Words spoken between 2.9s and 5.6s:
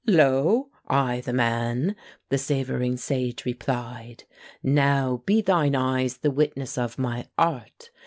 sage replied. "Now be